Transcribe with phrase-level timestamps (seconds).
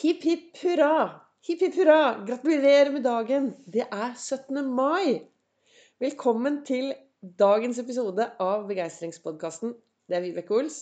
[0.00, 0.92] Hipp hipp hurra!
[1.44, 2.22] Hipp hipp hurra!
[2.24, 3.50] Gratulerer med dagen!
[3.68, 4.62] Det er 17.
[4.72, 5.26] mai!
[6.00, 6.94] Velkommen til
[7.42, 9.74] dagens episode av Begeistringspodkasten.
[10.08, 10.78] Det er Vibeke Ols.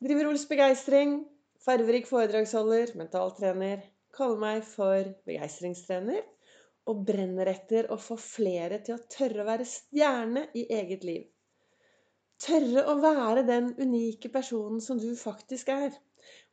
[0.00, 1.18] Driver Ols Begeistring.
[1.66, 3.84] Farverik foredragsholder, mentaltrener.
[4.16, 6.24] Kaller meg for begeistringstrener.
[6.88, 11.28] Og brenner etter å få flere til å tørre å være stjerne i eget liv.
[12.40, 15.92] Tørre å være den unike personen som du faktisk er.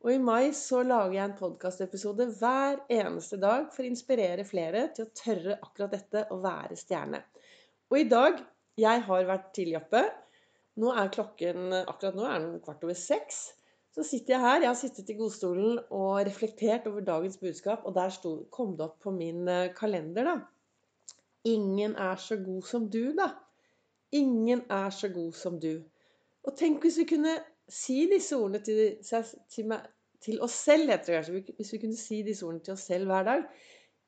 [0.03, 4.87] Og i mai så lager jeg en podkastepisode hver eneste dag for å inspirere flere
[4.95, 7.23] til å tørre akkurat dette å være stjerne.
[7.91, 8.45] Og i dag
[8.77, 10.03] Jeg har vært tidlig oppe.
[10.77, 13.39] Nå er klokken akkurat nå er den kvart over seks.
[13.97, 14.59] Så sitter jeg her.
[14.61, 18.85] Jeg har sittet i godstolen og reflektert over dagens budskap, og der stod, kom det
[18.85, 21.15] opp på min eh, kalender, da.
[21.49, 23.31] Ingen er så god som du, da.
[24.13, 25.79] Ingen er så god som du.
[26.45, 27.33] Og tenk hvis vi kunne
[27.69, 29.73] si disse ordene til, til,
[30.23, 31.55] til, oss selv, heter det kanskje.
[31.57, 33.43] Hvis vi kunne si disse ordene til oss selv hver dag.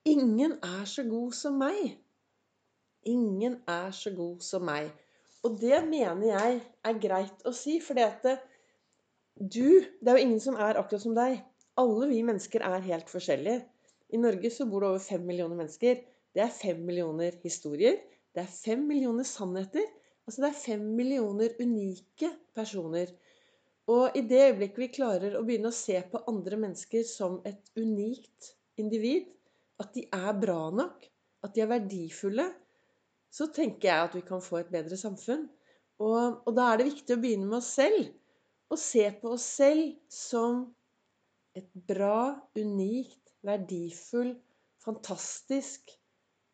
[0.07, 1.97] Ingen er så god som meg.
[3.07, 4.91] Ingen er så god som meg.
[5.43, 7.95] Og det mener jeg er greit å si, for
[9.39, 11.39] du Det er jo ingen som er akkurat som deg.
[11.79, 13.63] Alle vi mennesker er helt forskjellige.
[14.11, 16.01] I Norge så bor det over fem millioner mennesker.
[16.35, 17.95] Det er fem millioner historier.
[18.35, 19.85] Det er fem millioner sannheter.
[20.27, 23.13] Altså det er fem millioner unike personer.
[23.89, 27.71] Og i det øyeblikket vi klarer å begynne å se på andre mennesker som et
[27.79, 29.29] unikt individ,
[29.81, 31.05] at de er bra nok,
[31.45, 32.45] at de er verdifulle,
[33.33, 35.47] så tenker jeg at vi kan få et bedre samfunn.
[36.01, 38.11] Og, og da er det viktig å begynne med oss selv.
[38.69, 40.67] Og se på oss selv som
[41.57, 44.35] et bra, unikt, verdifull,
[44.83, 45.89] fantastisk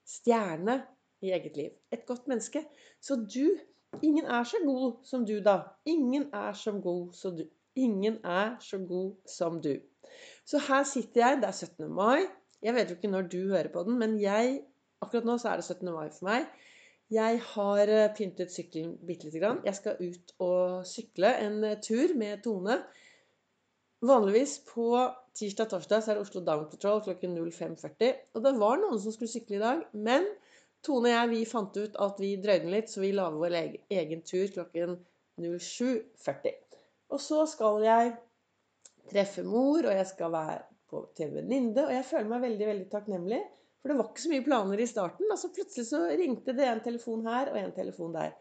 [0.06, 0.80] stjerne
[1.26, 1.72] i eget liv.
[1.92, 2.64] Et godt menneske.
[3.02, 3.58] Så du
[4.04, 5.60] Ingen er så god som du, da.
[5.86, 7.46] Ingen er så god som du.
[7.76, 9.76] Ingen er så god som du.
[10.46, 11.42] Så her sitter jeg.
[11.42, 11.92] Det er 17.
[11.94, 12.26] mai.
[12.64, 14.62] Jeg vet jo ikke når du hører på den, men jeg
[15.04, 15.92] Akkurat nå så er det 17.
[15.92, 16.46] mai for meg.
[17.14, 19.60] Jeg har eh, pyntet sykkelen bitte lite grann.
[19.66, 22.80] Jeg skal ut og sykle en eh, tur med Tone.
[24.06, 24.88] Vanligvis på
[25.38, 28.16] tirsdag-torsdag så er det Oslo Down Patrol klokken 05.40.
[28.34, 30.26] Og det var noen som skulle sykle i dag, men
[30.86, 34.22] Tone og jeg vi fant ut at vi drøyde litt, så vi lager vår egen
[34.28, 35.00] tur klokken
[35.42, 36.56] 07.40.
[37.14, 38.14] Og så skal jeg
[39.12, 41.86] treffe mor, og jeg skal være på, til en venninne.
[41.86, 43.42] Og jeg føler meg veldig veldig takknemlig.
[43.82, 45.30] For det var ikke så mye planer i starten.
[45.30, 48.32] altså plutselig så ringte det en telefon her og en telefon der.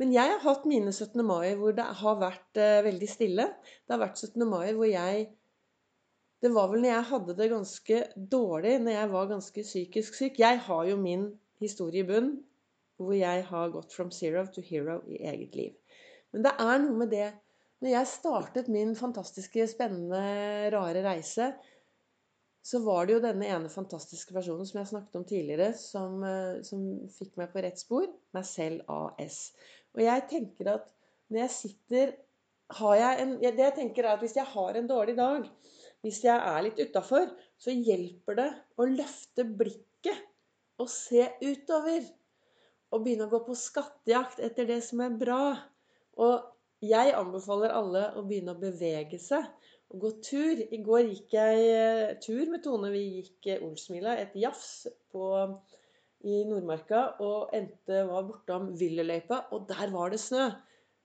[0.00, 1.22] Men jeg har hatt mine 17.
[1.22, 3.46] mai hvor det har vært uh, veldig stille.
[3.86, 4.42] Det har vært 17.
[4.48, 5.28] mai hvor jeg
[6.42, 7.98] Det var vel når jeg hadde det ganske
[8.32, 10.40] dårlig, når jeg var ganske psykisk syk.
[10.42, 11.28] Jeg har jo min
[11.64, 12.34] historie i bunn
[13.02, 15.74] hvor jeg har gått from zero to hero i eget liv.
[16.32, 17.30] Men det er noe med det
[17.82, 20.18] Når jeg startet min fantastiske, spennende,
[20.70, 21.48] rare reise,
[22.62, 26.60] så var det jo denne ene fantastiske personen som jeg snakket om tidligere, som, eh,
[26.62, 28.06] som fikk meg på rett spor.
[28.38, 29.40] Meg selv AS.
[29.96, 30.86] Og jeg tenker at
[31.26, 32.14] når jeg sitter
[32.72, 35.50] jeg en, Det jeg tenker er at hvis jeg har en dårlig dag,
[36.02, 40.22] hvis jeg er litt utafor, så hjelper det å løfte blikket
[40.82, 42.04] å se utover.
[42.92, 45.42] Og begynne å gå på skattejakt etter det som er bra.
[46.20, 49.46] Og jeg anbefaler alle å begynne å bevege seg.
[49.92, 50.64] Og gå tur.
[50.72, 52.90] I går gikk jeg eh, tur med Tone.
[52.92, 55.30] Vi gikk eh, Olsmila, et jafs på,
[56.24, 57.04] i Nordmarka.
[57.24, 60.50] Og endte var bortom Villeløypa, og der var det snø.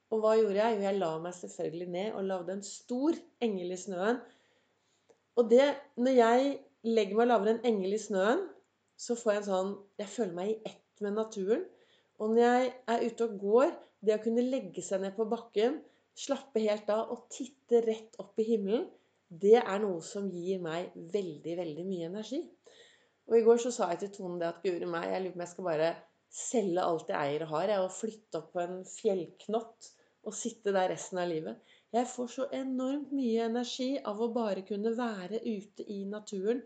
[0.08, 0.76] Og hva gjorde jeg?
[0.76, 4.20] Jo, jeg la meg selvfølgelig ned og lagde en stor engel i snøen.
[5.38, 5.66] Og det,
[6.00, 6.54] når jeg
[6.88, 8.46] legger meg lavere enn en engel i snøen,
[8.98, 11.64] så får jeg en sånn Jeg føler meg i ett med naturen.
[12.18, 15.78] Og når jeg er ute og går, det å kunne legge seg ned på bakken,
[16.18, 18.88] slappe helt av og titte rett opp i himmelen,
[19.28, 22.40] det er noe som gir meg veldig, veldig mye energi.
[23.28, 25.38] Og i går så sa jeg til Tone det at guri meg, jeg lurer på
[25.38, 25.90] om jeg skal bare
[26.32, 29.90] selge alt jeg eier og har, jeg, og flytte opp på en fjellknott
[30.28, 31.60] og sitte der resten av livet.
[31.94, 36.64] Jeg får så enormt mye energi av å bare kunne være ute i naturen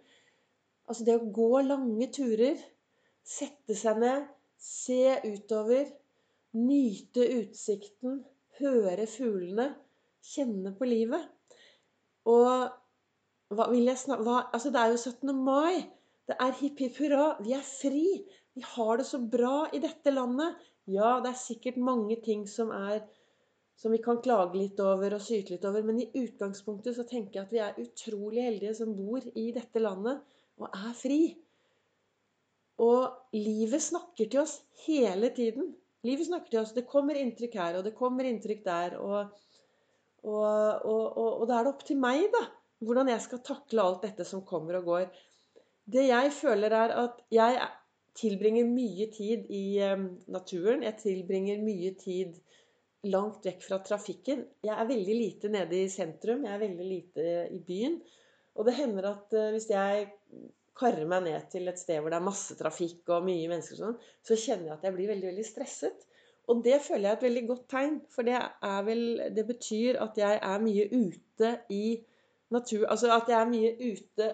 [0.90, 2.58] Altså det å gå lange turer,
[3.22, 4.26] sette seg ned,
[4.58, 5.88] se utover,
[6.58, 8.20] nyte utsikten,
[8.58, 9.70] høre fuglene,
[10.22, 11.24] kjenne på livet.
[12.28, 15.32] Og hva vil jeg snakke hva, Altså, det er jo 17.
[15.44, 15.82] mai.
[16.28, 17.24] Det er hipp hipp hurra.
[17.42, 18.06] Vi er fri.
[18.54, 20.60] Vi har det så bra i dette landet.
[20.90, 23.02] Ja, det er sikkert mange ting som er
[23.78, 25.82] som vi kan klage litt over og syte litt over.
[25.86, 29.82] Men i utgangspunktet så tenker jeg at vi er utrolig heldige som bor i dette
[29.82, 30.22] landet
[30.60, 31.20] og er fri.
[32.82, 35.72] Og livet snakker til oss hele tiden.
[36.06, 36.74] Livet snakker til oss.
[36.74, 38.96] Det kommer inntrykk her, og det kommer inntrykk der.
[38.98, 39.36] Og,
[40.24, 42.46] og, og, og da er det opp til meg, da.
[42.82, 45.06] hvordan jeg skal takle alt dette som kommer og går.
[45.92, 47.60] Det jeg føler, er at jeg
[48.18, 50.82] tilbringer mye tid i eh, naturen.
[50.86, 52.36] Jeg tilbringer mye tid
[53.10, 54.44] langt vekk fra trafikken.
[54.62, 56.44] Jeg er veldig lite nede i sentrum.
[56.46, 57.98] Jeg er veldig lite i byen.
[58.58, 60.08] Og det hender at uh, hvis jeg
[60.78, 63.82] karrer meg ned til et sted hvor det er masse trafikk og mye mennesker, og
[63.82, 66.06] sånn, så kjenner jeg at jeg blir veldig, veldig stresset.
[66.50, 68.38] Og det føler jeg er et veldig godt tegn, for det,
[68.86, 69.04] vel,
[69.36, 71.84] det betyr at jeg er mye ute i
[72.52, 74.32] natur Altså at jeg er mye ute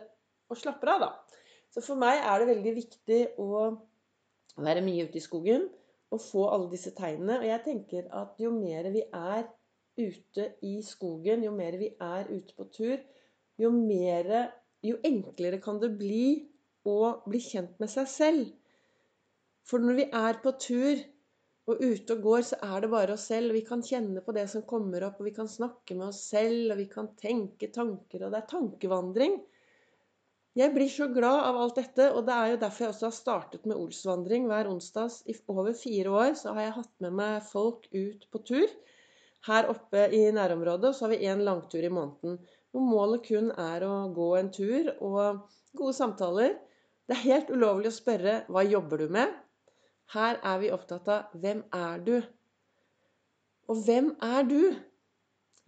[0.49, 1.38] og slapper av, da.
[1.75, 3.67] Så for meg er det veldig viktig å
[4.59, 5.69] være mye ute i skogen
[6.09, 7.43] og få alle disse tegnene.
[7.43, 9.44] Og jeg tenker at jo mer vi er
[9.99, 12.97] ute i skogen, jo mer vi er ute på tur,
[13.59, 14.33] jo mer
[14.87, 16.47] Jo enklere kan det bli
[16.87, 18.45] å bli kjent med seg selv.
[19.67, 21.01] For når vi er på tur
[21.69, 23.51] og ute og går, så er det bare oss selv.
[23.51, 26.23] og Vi kan kjenne på det som kommer opp, og vi kan snakke med oss
[26.31, 29.37] selv, og vi kan tenke tanker, og det er tankevandring.
[30.59, 33.17] Jeg blir så glad av alt dette, og det er jo derfor jeg også har
[33.19, 35.21] startet med Olsvandring hver onsdag.
[35.31, 38.73] I over fire år så har jeg hatt med meg folk ut på tur
[39.47, 40.89] her oppe i nærområdet.
[40.89, 42.41] Og så har vi én langtur i måneden.
[42.73, 45.44] Hvor målet kun er å gå en tur og
[45.79, 46.56] gode samtaler.
[47.09, 49.37] Det er helt ulovlig å spørre 'Hva jobber du med?'
[50.12, 52.29] Her er vi opptatt av 'Hvem er du?'
[53.69, 54.75] Og hvem er du?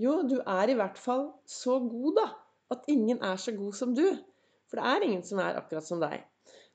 [0.01, 2.29] Jo, du er i hvert fall så god, da,
[2.73, 4.07] at ingen er så god som du.
[4.71, 6.23] For det er ingen som er akkurat som deg.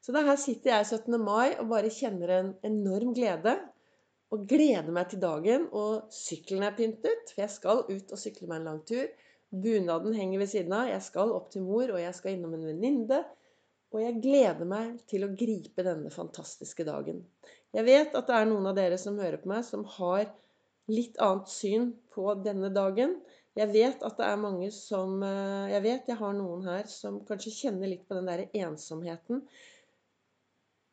[0.06, 1.18] Så da her sitter jeg 17.
[1.18, 3.56] mai og bare kjenner en enorm glede.
[4.34, 5.66] Og gleder meg til dagen.
[5.74, 9.08] Og sykkelen er pyntet, for jeg skal ut og sykle meg en lang tur.
[9.64, 10.90] Bunaden henger ved siden av.
[10.90, 13.22] Jeg skal opp til mor, og jeg skal innom en venninne.
[13.96, 17.22] Og jeg gleder meg til å gripe denne fantastiske dagen.
[17.76, 20.26] Jeg vet at det er noen av dere som hører på meg, som har
[20.92, 23.16] litt annet syn på denne dagen.
[23.56, 27.22] Jeg vet at det er mange som eh, Jeg vet jeg har noen her som
[27.28, 29.46] kanskje kjenner litt på den der ensomheten.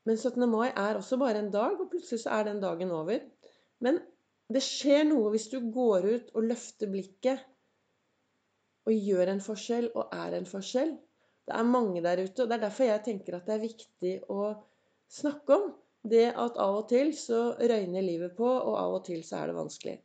[0.07, 0.47] Men 17.
[0.51, 3.23] mai er også bare en dag, og plutselig så er den dagen over.
[3.83, 3.99] Men
[4.53, 7.43] det skjer noe hvis du går ut og løfter blikket
[8.87, 10.93] og gjør en forskjell og er en forskjell.
[11.47, 14.15] Det er mange der ute, og det er derfor jeg tenker at det er viktig
[14.31, 14.53] å
[15.13, 19.23] snakke om det at av og til så røyner livet på, og av og til
[19.27, 19.97] så er det vanskelig.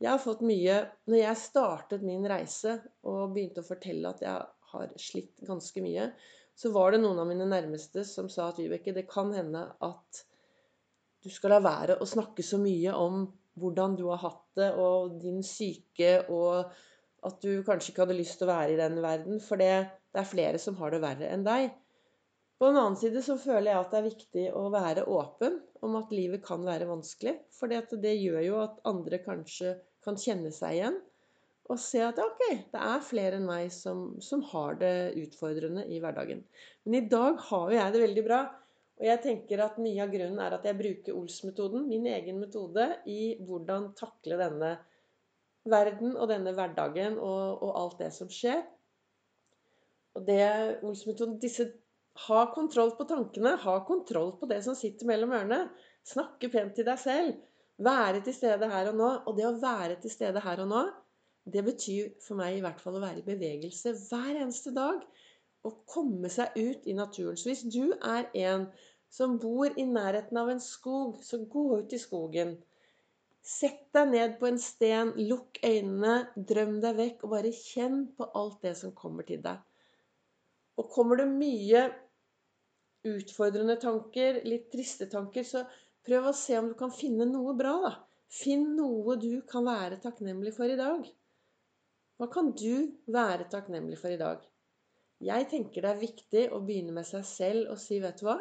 [0.00, 0.76] Jeg har fått mye
[1.10, 6.06] Når jeg startet min reise og begynte å fortelle at jeg har slitt ganske mye,
[6.56, 10.22] så var det noen av mine nærmeste som sa at Vibeke, det kan hende at
[11.20, 13.26] du skal la være å snakke så mye om
[13.60, 16.70] hvordan du har hatt det, og din syke, og
[17.26, 19.72] at du kanskje ikke hadde lyst til å være i den verden, for det,
[20.14, 21.70] det er flere som har det verre enn deg.
[22.60, 25.94] På den annen side så føler jeg at det er viktig å være åpen om
[26.00, 27.38] at livet kan være vanskelig.
[27.56, 30.98] For det gjør jo at andre kanskje kan kjenne seg igjen
[31.70, 32.40] og se at ok,
[32.72, 36.42] det er flere enn meg som, som har det utfordrende i hverdagen.
[36.84, 38.40] Men i dag har jo jeg det veldig bra.
[39.00, 42.88] Og jeg tenker at mye av grunnen er at jeg bruker Ols-metoden, min egen metode,
[43.08, 44.74] i hvordan takle denne
[45.68, 48.62] verden og denne hverdagen og, og alt det som skjer.
[50.16, 50.42] Og det
[50.82, 51.70] Ols-metoden disse
[52.26, 53.54] Ha kontroll på tankene.
[53.62, 55.60] Ha kontroll på det som sitter mellom ørene.
[56.04, 57.36] Snakke pent til deg selv.
[57.80, 59.10] Være til stede her og nå.
[59.30, 60.82] Og det å være til stede her og nå,
[61.48, 65.06] det betyr for meg i hvert fall å være i bevegelse hver eneste dag.
[65.64, 67.38] Å komme seg ut i naturen.
[67.38, 68.66] Så hvis du er en
[69.10, 72.56] som bor i nærheten av en skog, så gå ut i skogen.
[73.40, 78.28] Sett deg ned på en sten, lukk øynene, drøm deg vekk, og bare kjenn på
[78.36, 79.60] alt det som kommer til deg.
[80.80, 81.86] Og kommer det mye
[83.08, 85.64] utfordrende tanker, litt triste tanker, så
[86.06, 87.90] Prøv å se om du kan finne noe bra, da.
[88.30, 91.04] Finn noe du kan være takknemlig for i dag.
[92.16, 94.44] Hva kan du være takknemlig for i dag?
[95.20, 98.38] Jeg tenker det er viktig å begynne med seg selv og si, vet du hva,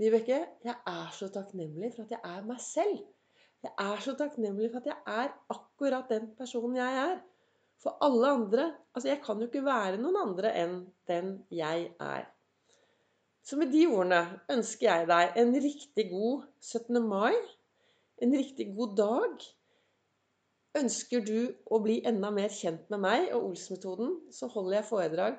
[0.00, 3.04] Vibeke, jeg er så takknemlig for at jeg er meg selv.
[3.64, 7.16] Jeg er så takknemlig for at jeg er akkurat den personen jeg er.
[7.80, 10.74] For alle andre Altså, jeg kan jo ikke være noen andre enn
[11.10, 12.28] den jeg er.
[13.44, 14.20] Så med de ordene
[14.52, 17.00] ønsker jeg deg en riktig god 17.
[17.08, 17.34] mai.
[18.22, 19.48] En riktig god dag.
[20.78, 21.38] Ønsker du
[21.70, 25.36] å bli enda mer kjent med meg og Ols-metoden, så holder jeg foredrag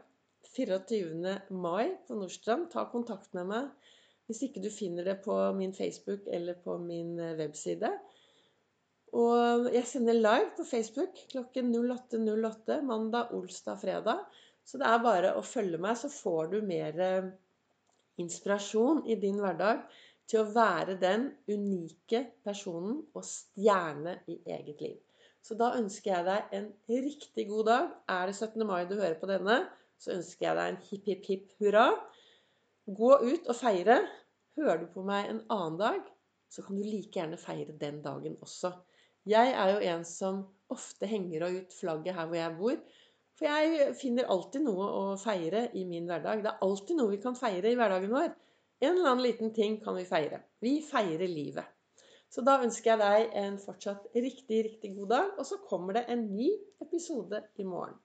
[0.55, 1.33] 24.
[1.51, 2.69] mai på Nordstrand.
[2.73, 3.93] Ta kontakt med meg
[4.25, 7.91] hvis ikke du finner det på min Facebook eller på min webside.
[9.13, 14.25] Og jeg sender live på Facebook klokken 08.08 mandag, olsdag, fredag.
[14.65, 17.29] Så det er bare å følge meg, så får du mer eh,
[18.21, 19.85] inspirasjon i din hverdag
[20.25, 24.97] til å være den unike personen og stjerne i eget liv.
[25.45, 27.89] Så da ønsker jeg deg en riktig god dag.
[28.09, 28.65] Er det 17.
[28.65, 29.59] mai du hører på denne,
[30.01, 31.85] så ønsker jeg deg en hipp, hipp, hipp hurra.
[32.89, 33.99] Gå ut og feire.
[34.57, 36.01] Hører du på meg en annen dag,
[36.49, 38.71] så kan du like gjerne feire den dagen også.
[39.25, 42.75] Jeg er jo en som ofte henger ut flagget her hvor jeg bor.
[43.35, 46.43] For jeg finner alltid noe å feire i min hverdag.
[46.43, 48.29] Det er alltid noe vi kan feire i hverdagen vår.
[48.83, 50.43] En eller annen liten ting kan vi feire.
[50.63, 51.65] Vi feirer livet.
[52.31, 55.33] Så da ønsker jeg deg en fortsatt riktig, riktig god dag.
[55.39, 56.51] Og så kommer det en ny
[56.83, 57.97] episode i morgen.